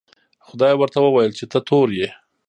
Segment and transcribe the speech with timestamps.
[0.47, 2.09] خدای ورته وویل چې ته تور یې.